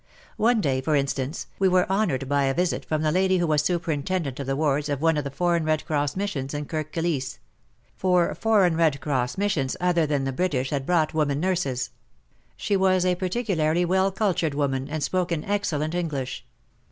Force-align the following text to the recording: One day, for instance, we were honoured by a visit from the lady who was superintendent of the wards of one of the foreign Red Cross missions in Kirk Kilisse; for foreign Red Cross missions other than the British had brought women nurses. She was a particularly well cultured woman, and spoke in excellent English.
One 0.37 0.61
day, 0.61 0.81
for 0.81 0.95
instance, 0.95 1.45
we 1.59 1.67
were 1.67 1.87
honoured 1.87 2.27
by 2.27 2.45
a 2.45 2.55
visit 2.55 2.83
from 2.85 3.03
the 3.03 3.11
lady 3.11 3.37
who 3.37 3.45
was 3.45 3.61
superintendent 3.61 4.39
of 4.39 4.47
the 4.47 4.55
wards 4.55 4.89
of 4.89 4.99
one 4.99 5.15
of 5.15 5.23
the 5.23 5.29
foreign 5.29 5.63
Red 5.63 5.85
Cross 5.85 6.15
missions 6.15 6.55
in 6.55 6.65
Kirk 6.65 6.91
Kilisse; 6.91 7.37
for 7.97 8.33
foreign 8.33 8.75
Red 8.75 8.99
Cross 8.99 9.37
missions 9.37 9.77
other 9.79 10.07
than 10.07 10.23
the 10.23 10.33
British 10.33 10.71
had 10.71 10.87
brought 10.87 11.13
women 11.13 11.39
nurses. 11.39 11.91
She 12.57 12.75
was 12.75 13.05
a 13.05 13.13
particularly 13.13 13.85
well 13.85 14.11
cultured 14.11 14.55
woman, 14.55 14.87
and 14.89 15.03
spoke 15.03 15.31
in 15.31 15.43
excellent 15.45 15.93
English. 15.93 16.45